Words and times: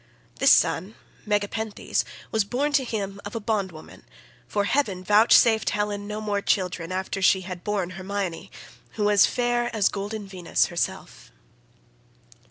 This 0.39 0.51
son, 0.51 0.95
Megapenthes, 1.27 2.03
was 2.31 2.43
born 2.43 2.71
to 2.71 2.83
him 2.83 3.21
of 3.23 3.35
a 3.35 3.39
bondwoman, 3.39 4.03
for 4.47 4.63
heaven 4.63 5.03
vouchsafed 5.03 5.69
Helen 5.69 6.07
no 6.07 6.19
more 6.19 6.41
children 6.41 6.91
after 6.91 7.21
she 7.21 7.41
had 7.41 7.63
borne 7.63 7.91
Hermione, 7.91 8.49
who 8.93 9.03
was 9.03 9.27
fair 9.27 9.69
as 9.75 9.89
golden 9.89 10.25
Venus 10.25 10.65
herself. 10.65 11.31